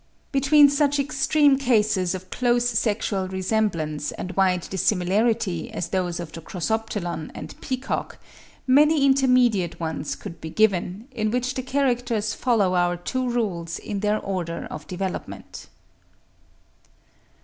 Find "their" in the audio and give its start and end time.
13.99-14.17